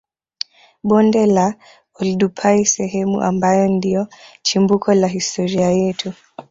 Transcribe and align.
Bonde 0.83 1.25
la 1.27 1.53
Oldupai 1.99 2.65
sehemu 2.65 3.21
ambayo 3.21 3.67
ndio 3.67 4.07
chimbuko 4.43 4.93
la 4.93 5.07
historia 5.07 5.69
yetu 5.71 6.13